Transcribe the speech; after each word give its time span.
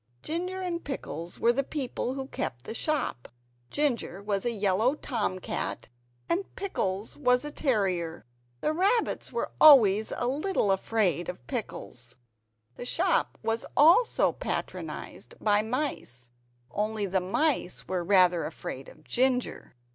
Ginger 0.23 0.61
and 0.63 0.83
Pickles 0.83 1.39
were 1.39 1.53
the 1.53 1.63
people 1.63 2.15
who 2.15 2.25
kept 2.25 2.63
the 2.65 2.73
shop. 2.73 3.27
Ginger 3.69 4.19
was 4.19 4.45
a 4.45 4.51
yellow 4.51 4.95
tomcat, 4.95 5.89
and 6.27 6.55
Pickles 6.55 7.15
was 7.15 7.45
a 7.45 7.51
terrier. 7.51 8.25
The 8.61 8.73
rabbits 8.73 9.31
were 9.31 9.51
always 9.61 10.11
a 10.17 10.25
little 10.25 10.69
bit 10.69 10.73
afraid 10.73 11.29
of 11.29 11.45
Pickles. 11.45 12.15
The 12.77 12.85
shop 12.87 13.37
was 13.43 13.63
also 13.77 14.31
patronized 14.31 15.35
by 15.39 15.61
mice 15.61 16.31
only 16.71 17.05
the 17.05 17.21
mice 17.21 17.87
were 17.87 18.03
rather 18.03 18.45
afraid 18.47 18.89
of 18.89 19.03
Ginger. 19.03 19.75